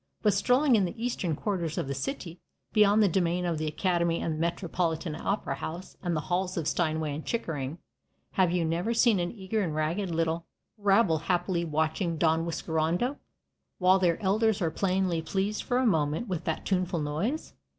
[0.23, 2.39] But strolling in the eastern quarters of the city,
[2.73, 6.67] beyond the domain of the Academy and the Metropolitan Opera house and the halls of
[6.67, 7.77] Steinway and Chickering,
[8.31, 13.17] have you never seen an eager and ragged little rabble happily watching Don Whiskerando,
[13.77, 17.53] while their elders are plainly pleased for a moment with that tuneful noise?